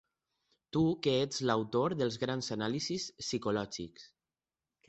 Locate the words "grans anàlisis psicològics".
2.25-4.09